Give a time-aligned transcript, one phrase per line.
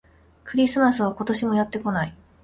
[0.45, 2.17] クリスマスが、今年もやってこない